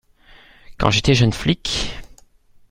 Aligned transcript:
quand 0.79 0.89
j’étais 0.89 1.13
jeune 1.13 1.31
flic. 1.31 1.91